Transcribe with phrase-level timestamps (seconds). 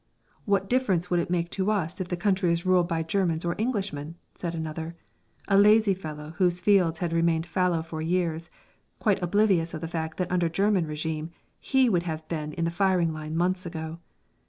[0.47, 3.53] "Wot difference would it make to us if the country is ruled by Germans or
[3.61, 4.95] Englishmen?" said another,
[5.47, 8.49] a lazy fellow whose fields had remained fallow for years,
[8.97, 11.29] quite oblivious of the fact that under German regime
[11.59, 13.99] he would have been in the firing line months ago.